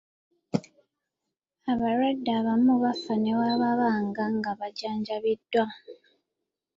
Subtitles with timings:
[1.71, 3.89] Abalwadde abamu bafa ne bwe baba
[4.37, 5.65] nga bajjanjabiddwa.